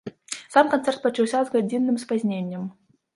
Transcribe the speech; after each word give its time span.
Сам 0.53 0.69
канцэрт 0.73 1.03
пачаўся 1.03 1.41
з 1.49 1.53
гадзінным 1.57 1.99
спазненнем. 2.05 2.65